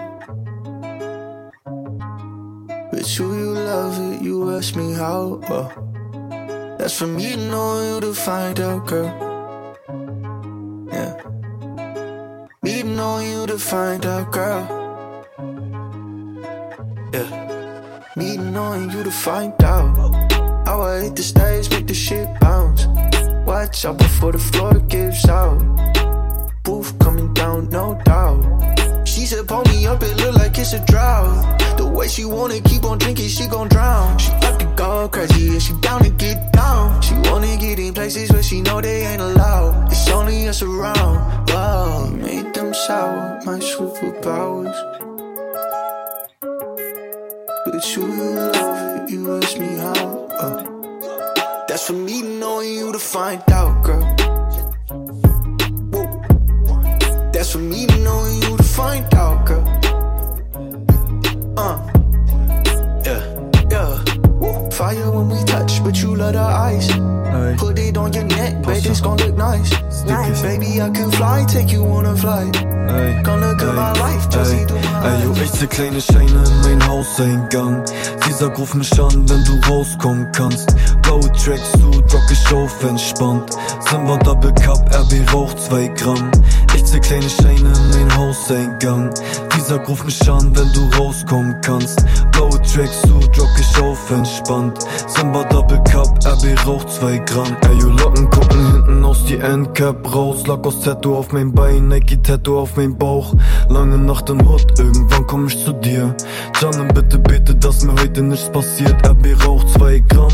But 2.91 3.17
you, 3.17 3.33
you 3.33 3.53
love 3.53 4.13
it, 4.13 4.21
you 4.21 4.55
ask 4.55 4.75
me 4.75 4.93
how. 4.93 5.41
Uh, 5.47 5.69
that's 6.77 6.97
for 6.97 7.07
me 7.07 7.33
to 7.33 7.37
know 7.37 7.81
you 7.81 8.01
to 8.01 8.13
find 8.13 8.59
out, 8.59 8.85
girl. 8.87 9.11
Yeah. 10.91 11.13
Me 12.61 12.81
to 12.81 12.87
know 12.87 13.19
you 13.19 13.47
to 13.47 13.57
find 13.57 14.05
out, 14.05 14.31
girl. 14.31 15.27
Yeah. 17.13 17.43
Me 18.15 18.37
to 18.37 18.43
knowing 18.43 18.91
you 18.91 19.03
to 19.03 19.11
find 19.11 19.53
out. 19.63 19.95
How 20.67 20.81
I 20.81 21.01
hit 21.01 21.15
the 21.15 21.23
stage, 21.23 21.69
make 21.71 21.87
the 21.87 21.93
shit 21.93 22.27
bounce. 22.39 22.85
Watch 23.45 23.85
out 23.85 23.97
before 23.97 24.31
the 24.31 24.39
floor 24.39 24.79
gives 24.79 25.27
out. 25.27 25.92
Roof 26.67 26.97
coming 26.99 27.33
down, 27.33 27.69
no 27.69 27.99
doubt. 28.05 29.07
She 29.07 29.25
said, 29.25 29.47
pull 29.47 29.63
me 29.65 29.85
up, 29.85 30.01
it 30.01 30.15
look 30.17 30.35
like 30.35 30.57
it's 30.57 30.73
a 30.73 30.79
drought. 30.85 31.59
The 31.77 31.85
way 31.85 32.07
she 32.07 32.23
wanna 32.23 32.61
keep 32.61 32.83
on 32.85 32.97
drinking, 32.97 33.27
she 33.27 33.47
gon' 33.47 33.67
drown. 33.67 34.17
She 34.17 34.31
about 34.31 34.59
to 34.59 34.65
go 34.77 35.09
crazy, 35.09 35.49
and 35.49 35.61
she 35.61 35.73
down 35.81 36.03
to 36.03 36.09
get 36.09 36.53
down. 36.53 37.01
She 37.01 37.13
wanna 37.29 37.57
get 37.57 37.79
in 37.79 37.93
places 37.93 38.31
where 38.31 38.43
she 38.43 38.61
know 38.61 38.79
they 38.79 39.05
ain't 39.05 39.21
allowed. 39.21 39.91
It's 39.91 40.09
only 40.09 40.47
us 40.47 40.61
around. 40.61 41.49
Wow, 41.49 42.07
made 42.07 42.53
them 42.53 42.73
sour, 42.73 43.41
my 43.45 43.59
superpowers. 43.59 44.77
But 47.65 47.95
you 47.95 48.03
love 48.07 49.03
it, 49.03 49.11
you 49.11 49.37
ask 49.37 49.57
me 49.57 49.75
how. 49.77 50.27
Uh, 50.39 50.63
that's 51.67 51.87
for 51.87 51.93
me 51.93 52.21
knowing 52.21 52.73
you 52.73 52.91
to 52.93 52.99
find 52.99 53.41
out, 53.51 53.83
girl. 53.83 54.12
For 57.53 57.59
me 57.59 57.85
knowing 57.85 58.41
you 58.41 58.57
to 58.57 58.63
find 58.63 59.13
out, 59.13 59.45
girl. 59.45 59.63
Uh, 61.55 61.77
yeah, 63.05 63.21
yeah. 63.69 64.03
Woo. 64.41 64.71
Fire 64.71 65.11
when 65.11 65.29
we 65.29 65.43
touch, 65.43 65.83
but 65.83 66.01
you 66.01 66.15
love 66.15 66.33
the 66.33 66.39
ice. 66.39 66.91
Put 67.59 67.77
it 67.77 67.95
on 67.95 68.11
your 68.11 68.23
neck, 68.23 68.65
baby, 68.65 68.89
it's 68.89 69.01
gon' 69.01 69.17
look 69.17 69.35
nice. 69.37 69.69
Nice, 70.05 70.41
baby, 70.41 70.81
I 70.81 70.89
can 70.89 71.11
fly, 71.11 71.45
take 71.47 71.71
you 71.71 71.83
on 71.85 72.05
a 72.05 72.15
flight. 72.15 72.53
Gonna 73.23 73.51
look 73.51 73.61
at 73.61 73.73
my 73.73 73.93
life, 73.93 74.29
just 74.29 74.51
see 74.51 74.65
through 74.65 74.81
my 74.81 75.15
Ey, 75.15 75.23
yo, 75.23 75.31
ich 75.31 75.51
seh 75.51 75.67
kleine 75.67 76.01
Scheine 76.01 76.43
in 76.43 76.61
mein 76.61 76.87
Hauseingang. 76.87 77.83
Sie 78.25 78.33
sagt, 78.33 78.59
ruf 78.59 78.73
mich 78.75 78.91
an, 78.99 79.27
wenn 79.29 79.43
du 79.45 79.59
rauskommen 79.67 80.31
kannst. 80.33 80.75
Blaue 81.01 81.31
Tracksuit, 81.31 82.13
rock 82.13 82.31
ich 82.31 82.53
auf, 82.53 82.83
entspannt. 82.83 83.51
Simba 83.89 84.17
Double 84.17 84.53
Cup, 84.53 84.79
RB 84.93 85.33
raucht 85.33 85.59
2 85.59 85.87
Gramm. 85.89 86.31
Ich 86.75 86.85
zähl 86.85 86.99
kleine 86.99 87.29
Scheine 87.29 87.71
in 87.71 87.89
mein 87.91 88.17
Hauseingang. 88.17 89.13
Die 89.55 89.61
sagt, 89.61 89.87
ruf 89.87 90.03
mich 90.03 90.29
an, 90.29 90.55
wenn 90.55 90.71
du 90.73 90.97
rauskommen 90.97 91.55
kannst. 91.61 92.03
Blaue 92.31 92.61
Tracksuit, 92.61 93.39
rock 93.39 93.49
ich 93.59 93.81
auf, 93.81 94.11
entspannt. 94.11 94.79
Simba 95.07 95.43
Double 95.45 95.81
Cup, 95.85 96.19
RB 96.25 96.67
raucht 96.67 96.89
2 96.89 97.17
Gramm. 97.19 97.55
Ey, 97.61 97.77
yo, 97.79 97.89
Locken 97.89 98.29
gucken 98.29 98.71
hinten 98.73 99.05
aus 99.05 99.23
die 99.25 99.39
Endcap 99.39 99.92
raus. 100.05 100.47
Lack 100.47 100.65
aus 100.65 100.81
Tattoo 100.81 101.15
auf 101.15 101.31
mein 101.31 101.51
Bein, 101.53 101.87
Nike 101.87 102.21
Tattoo 102.21 102.59
auf 102.59 102.75
mein 102.75 102.97
Bauch. 102.97 103.33
Lange 103.69 103.97
Nacht 103.97 104.29
in 104.29 104.45
Hood, 104.47 104.79
irgendwann 104.79 105.27
komm 105.27 105.47
ich 105.47 105.63
zu 105.63 105.73
dir. 105.73 106.15
Jannen, 106.61 106.87
bitte 106.93 107.19
bete, 107.19 107.55
dass 107.55 107.83
mir 107.83 107.93
heute 107.93 108.21
nichts 108.21 108.49
passiert. 108.49 108.95
RB 109.07 109.45
raucht 109.45 109.69
2 109.69 109.99
Gramm, 109.99 110.33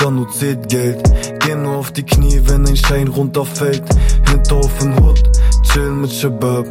Janu 0.00 0.24
zählt 0.26 0.68
Geld. 0.68 1.02
Geh 1.40 1.54
nur 1.54 1.76
auf 1.76 1.90
die 1.92 2.04
Knie, 2.04 2.40
wenn 2.44 2.66
ein 2.66 2.76
Schein 2.76 3.08
runterfällt. 3.08 3.84
Hinter 4.30 4.56
auf 4.56 4.78
den 4.78 4.92
Hood, 5.02 5.22
chillen 5.72 6.00
mit 6.00 6.12
Shabab. 6.12 6.66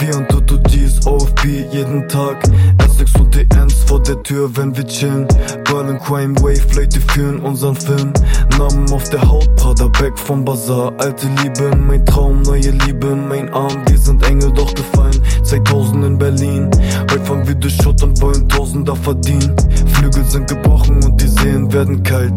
Wir 0.00 0.16
und 0.16 0.28
Tutu 0.28 0.58
G's, 0.62 1.06
OFB 1.06 1.44
jeden 1.72 2.08
Tag. 2.08 2.42
S6 2.78 3.18
und 3.20 3.34
DNs 3.34 3.74
vor 3.86 4.02
der 4.02 4.22
Tür, 4.22 4.50
wenn 4.56 4.76
wir 4.76 4.86
chillen. 4.86 5.26
Berlin 5.64 5.98
Crime 5.98 6.34
Wave, 6.36 6.74
Leute 6.74 7.00
fühlen 7.00 7.40
unseren 7.40 7.76
Film. 7.76 8.12
Namen 8.58 8.90
auf 8.92 9.08
der 9.10 9.22
Haut, 9.22 9.54
Prada 9.56 9.88
Back 9.88 10.18
vom 10.18 10.44
Bazar. 10.44 10.92
Alte 10.98 11.26
Liebe 11.42 11.64
in 11.72 11.86
mein 11.86 12.04
Traum, 12.06 12.42
neue 12.42 12.70
Liebe 12.70 13.08
in 13.08 13.28
mein 13.28 13.52
Arm. 13.52 13.82
Wir 13.88 13.98
sind 13.98 14.22
Engel 14.26 14.52
doch 14.52 14.74
gefallen, 14.74 15.20
2000 15.42 16.04
in 16.04 16.18
Berlin. 16.18 16.70
Heute 17.10 17.24
fahren 17.24 17.46
wir 17.46 17.54
durch 17.54 17.76
Schutt 17.76 18.02
und 18.02 18.20
wollen 18.20 18.48
Tausender 18.48 18.96
verdienen. 18.96 19.54
Flügel 19.94 20.24
sind 20.24 20.48
gebrochen 20.48 21.02
und 21.04 21.20
die 21.20 21.28
Seelen 21.28 21.72
werden 21.72 22.02
kalt. 22.02 22.32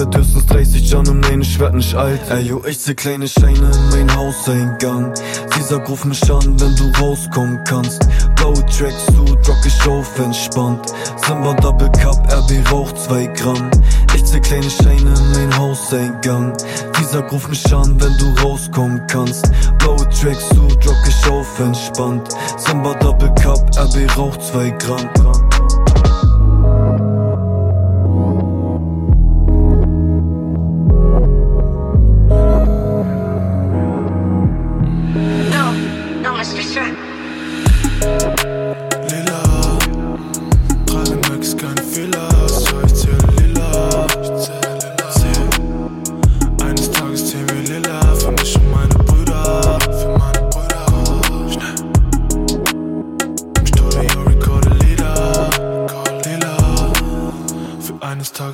Werd 0.00 0.16
höchstens 0.16 0.46
30 0.46 0.90
Jahren 0.90 1.08
und 1.08 1.20
nein, 1.20 1.42
ich 1.42 1.60
werd 1.60 1.74
nicht 1.74 1.94
alt. 1.94 2.22
Ey, 2.30 2.40
yo, 2.40 2.64
ich 2.66 2.78
seh 2.78 2.94
kleine 2.94 3.28
Scheine 3.28 3.70
in 3.70 3.90
mein 3.90 4.16
Hauseingang. 4.16 5.12
Sie 5.54 5.62
sagt, 5.62 5.90
ruf 5.90 6.06
mich 6.06 6.22
an, 6.32 6.58
wenn 6.58 6.74
du 6.74 6.90
rauskommen 6.98 7.62
kannst. 7.64 8.08
Blaue 8.36 8.54
Tracksuit, 8.64 9.46
rock 9.46 9.58
ich 9.66 9.86
auf, 9.86 10.18
entspannt. 10.18 10.86
Simba 11.16 11.52
Double 11.52 11.90
Cup, 12.00 12.16
RB 12.32 12.72
raucht 12.72 12.96
2 12.96 13.26
Gramm. 13.26 13.70
Ich 14.14 14.24
zähl 14.24 14.40
kleine 14.40 14.70
Scheine 14.70 15.12
in 15.12 15.32
mein 15.32 15.58
Hauseingang. 15.58 16.54
Die 16.98 17.04
sagt, 17.04 17.30
ruf 17.30 17.46
mich 17.48 17.70
an, 17.70 18.00
wenn 18.00 18.16
du 18.16 18.42
rauskommen 18.42 19.02
kannst. 19.06 19.50
Blaue 19.80 20.08
Tracksuit, 20.08 20.86
rock 20.86 21.04
ich 21.06 21.30
auf, 21.30 21.60
entspannt. 21.60 22.26
Simba 22.56 22.94
Double 22.94 23.34
Cup, 23.34 23.70
RB 23.76 24.16
raucht 24.16 24.42
2 24.44 24.70
Gramm. 24.70 25.10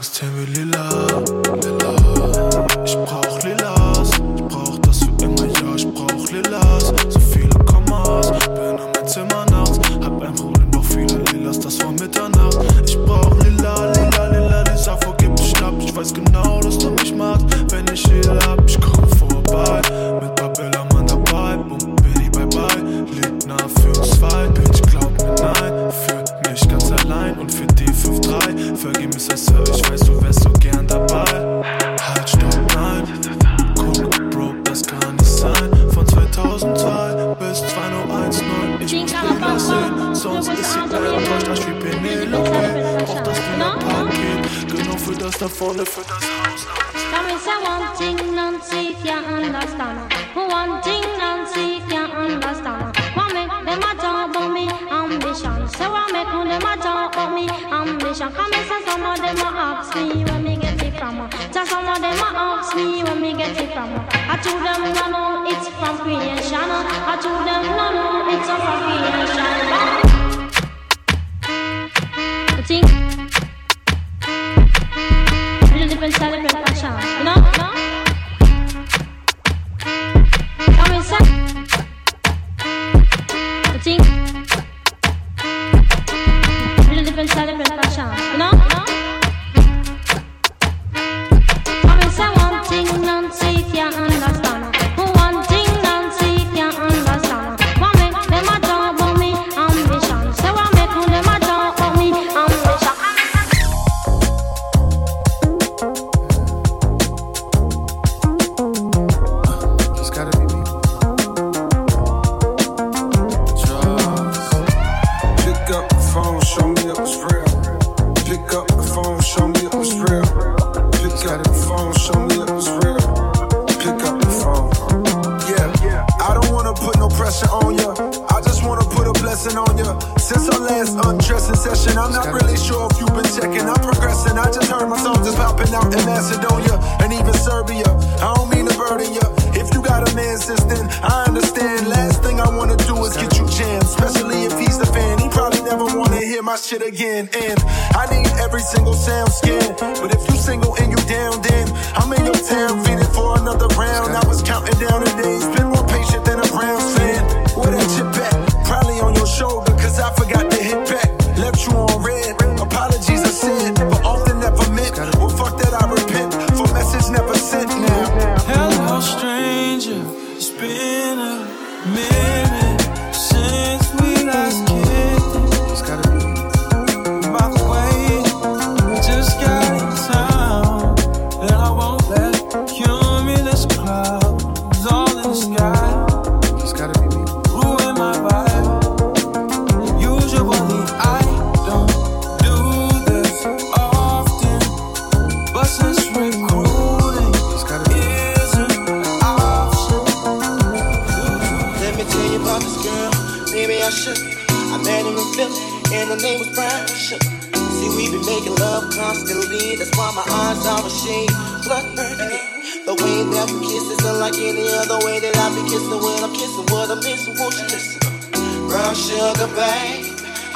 Eines 0.07 0.12
Tages 0.12 0.12
zählen 0.12 0.96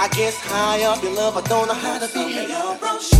I 0.03 0.09
guess 0.09 0.35
high 0.41 0.83
up 0.85 1.05
in 1.05 1.15
love, 1.15 1.37
I 1.37 1.43
don't 1.43 1.69
know 1.69 1.75
how 1.75 1.99
to 1.99 2.09
be. 2.15 3.20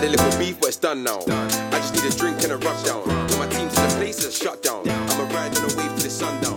Had 0.00 0.08
a 0.08 0.12
little 0.12 0.38
beef, 0.38 0.58
but 0.58 0.68
it's 0.68 0.78
done 0.78 1.04
now. 1.04 1.18
I 1.28 1.78
just 1.78 1.94
need 1.94 2.10
a 2.10 2.16
drink 2.16 2.42
and 2.42 2.52
a 2.52 2.56
rush 2.56 2.84
down. 2.84 3.02
Put 3.02 3.38
my 3.38 3.46
team's 3.48 3.76
in 3.78 3.86
the 3.86 3.94
place, 3.98 4.24
it's 4.24 4.42
shut 4.42 4.62
down. 4.62 4.88
I'ma 4.88 5.24
ride 5.24 5.54
on 5.58 5.68
the 5.68 5.74
wave 5.76 5.90
till 5.90 6.04
the 6.04 6.08
sundown. 6.08 6.49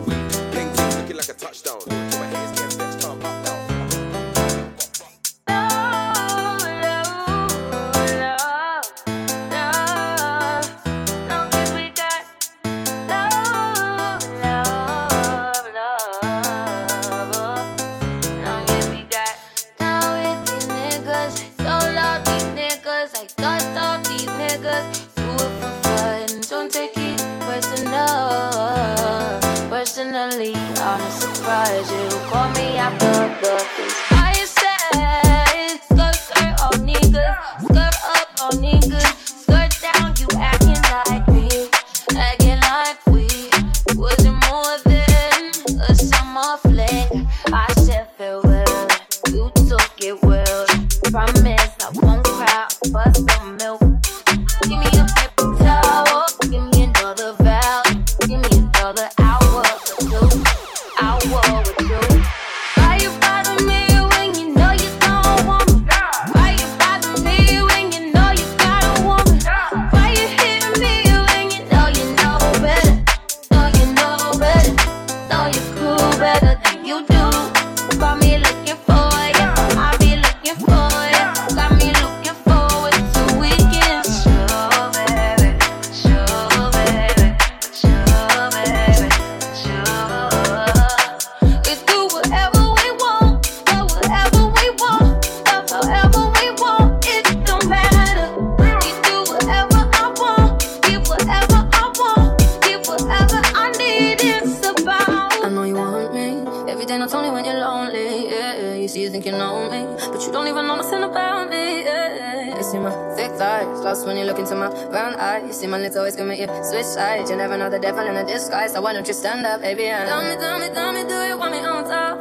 side. 116.93 117.29
You 117.29 117.35
never 117.35 117.57
know 117.57 117.69
the 117.69 117.79
devil 117.79 118.05
in 118.05 118.15
a 118.15 118.25
disguise. 118.25 118.73
So 118.73 118.81
why 118.81 118.93
don't 118.93 119.07
you 119.07 119.13
stand 119.13 119.45
up, 119.45 119.61
baby? 119.61 119.85
And 119.87 120.07
tell 120.07 120.23
me, 120.23 120.35
tell 120.35 120.59
me, 120.59 120.67
tell 120.73 120.91
me, 120.93 121.03
do 121.03 121.17
you 121.29 121.37
want 121.37 121.51
me 121.51 121.59
on 121.59 121.83
top? 121.85 122.17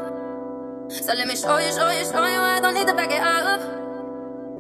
So 0.91 1.13
let 1.15 1.27
me 1.29 1.37
show 1.37 1.59
you, 1.59 1.73
show 1.73 1.91
you, 1.91 2.05
show 2.05 2.25
you. 2.27 2.41
I 2.41 2.61
don't 2.61 2.75
need 2.75 2.87
to 2.87 2.95
back 2.95 3.11
it 3.11 3.21
up. 3.21 3.61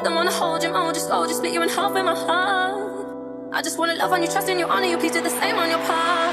Don't 0.05 0.15
wanna 0.15 0.33
hold 0.33 0.63
you, 0.63 0.71
on, 0.71 0.93
just 0.95 1.11
hold 1.11 1.29
you, 1.29 1.35
split 1.37 1.53
you 1.53 1.63
in 1.63 1.69
half 1.69 1.93
with 1.93 2.05
my 2.05 2.15
heart. 2.15 3.07
I 3.53 3.63
just 3.63 3.79
wanna 3.79 3.95
love 3.95 4.13
on 4.13 4.23
you, 4.23 4.29
trust 4.29 4.49
in 4.49 4.59
you, 4.59 4.67
honor 4.67 4.87
you. 4.87 4.99
Please 4.99 5.13
do 5.13 5.23
the 5.23 5.31
same 5.31 5.57
on 5.57 5.69
your 5.71 5.79
part. 5.81 6.32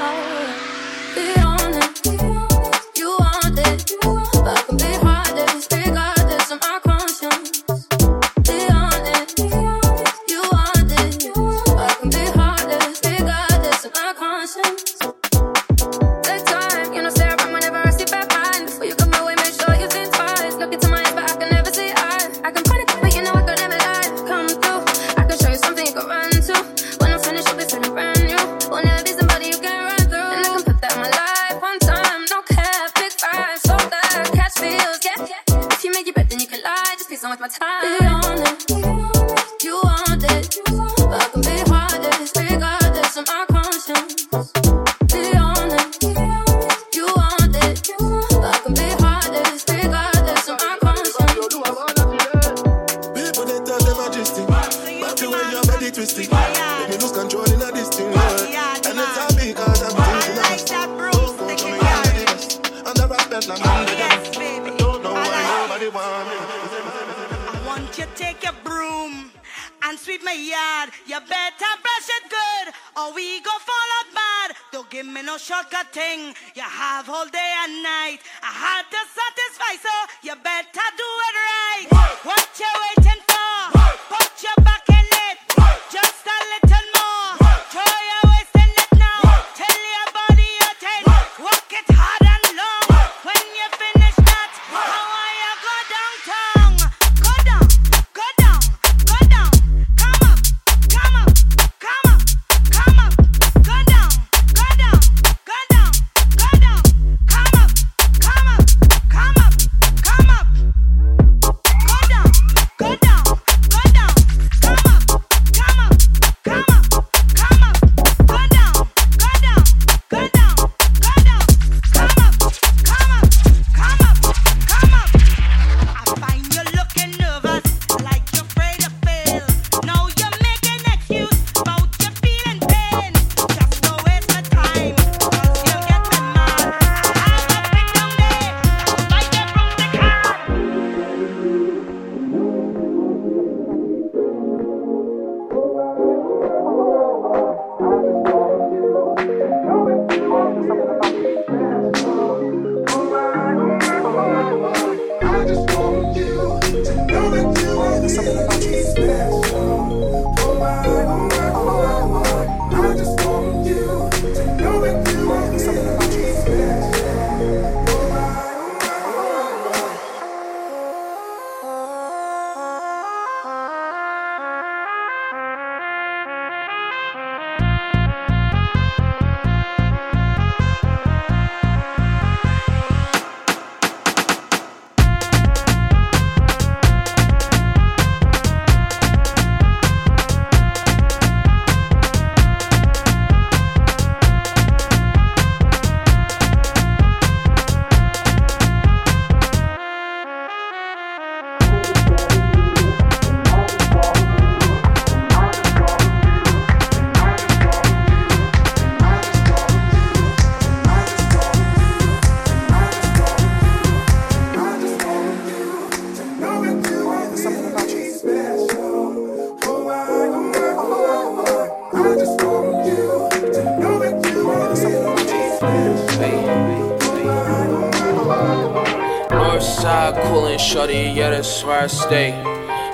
reality, 230.90 231.18
yeah, 231.18 231.30
that's 231.30 231.64
where 231.64 231.82
I 231.82 231.86
stay. 231.86 232.30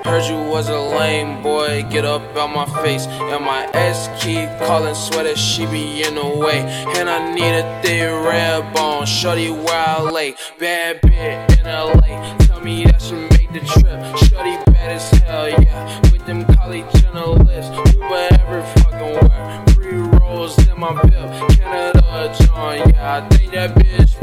Heard 0.05 0.24
you 0.24 0.36
was 0.51 0.68
a 0.68 0.78
lame 0.78 1.42
boy, 1.42 1.84
get 1.90 2.05
up 2.05 2.22
out 2.36 2.55
my 2.55 2.66
face. 2.82 3.07
And 3.07 3.44
my 3.44 3.68
ex 3.72 4.09
keep 4.22 4.49
calling, 4.66 4.94
swear 4.94 5.24
that 5.24 5.36
she 5.36 5.66
be 5.66 6.03
in 6.05 6.14
the 6.14 6.26
way. 6.26 6.61
And 6.97 7.09
I 7.09 7.34
need 7.34 7.55
a 7.55 7.82
thin 7.82 8.24
red 8.24 8.72
bone, 8.74 9.07
shorty 9.07 9.51
where 9.51 9.84
I 9.88 10.01
lay. 10.01 10.34
Bad 10.59 11.01
bitch 11.03 11.59
in 11.59 11.64
LA, 11.66 12.36
tell 12.38 12.61
me 12.61 12.84
that 12.84 13.03
she 13.03 13.14
made 13.14 13.53
the 13.53 13.61
trip. 13.66 14.01
Shorty 14.28 14.57
bad 14.70 14.92
as 14.92 15.11
hell, 15.22 15.49
yeah. 15.49 16.01
With 16.12 16.24
them 16.26 16.44
college 16.55 16.86
journalists, 17.03 17.76
Uber 17.94 18.28
every 18.40 18.62
fucking 18.82 19.28
where. 19.28 19.64
Free 19.74 19.99
rolls 20.18 20.57
in 20.68 20.78
my 20.78 20.92
bib, 21.03 21.59
Canada 21.59 22.36
John, 22.40 22.90
yeah. 22.90 23.16
I 23.16 23.28
think 23.28 23.53
that 23.53 23.74
bitch 23.74 24.16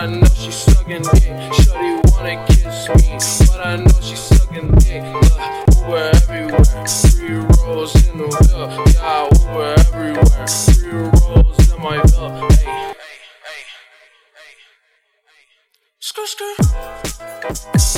I 0.00 0.06
know 0.06 0.28
she's 0.28 0.54
sucking 0.54 1.02
dick. 1.02 1.52
Shorty 1.54 1.98
wanna 2.12 2.46
kiss 2.46 2.88
me, 2.88 3.18
but 3.48 3.66
I 3.66 3.76
know 3.78 4.00
she's 4.00 4.20
sucking 4.20 4.70
dick. 4.78 5.02
Look, 5.12 5.24
Uber 5.74 6.10
everywhere, 6.14 6.86
three 6.86 7.34
rolls 7.34 7.96
in 8.06 8.18
the 8.18 8.28
wheel. 8.30 8.84
Yeah, 8.94 9.26
Uber 9.26 9.74
everywhere, 9.80 10.46
three 10.46 10.92
rolls 10.92 11.58
in 11.74 11.82
my 11.82 12.00
bill. 12.02 12.30
Hey, 12.30 12.62
hey, 12.62 12.94
hey, 13.42 13.64
hey, 13.66 14.38
hey, 14.38 14.54
hey. 15.26 15.98
screw. 15.98 16.26
skr. 16.26 17.97